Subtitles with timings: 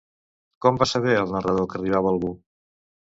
[0.65, 2.33] Com va saber el narrador que arribava algú?